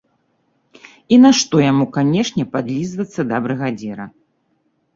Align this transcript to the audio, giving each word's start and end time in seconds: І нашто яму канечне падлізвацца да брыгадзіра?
І 1.15 1.19
нашто 1.25 1.55
яму 1.65 1.85
канечне 1.99 2.43
падлізвацца 2.57 3.21
да 3.35 3.45
брыгадзіра? 3.47 4.05